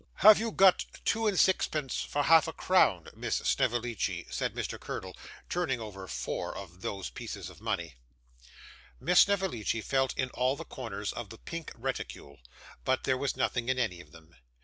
[0.25, 4.79] Have you got two and sixpence for half a crown, Miss Snevellicci?' said Mr.
[4.79, 5.15] Curdle,
[5.47, 7.93] turning over four of those pieces of money.
[8.99, 12.39] Miss Snevellicci felt in all the corners of the pink reticule,
[12.83, 14.33] but there was nothing in any of them.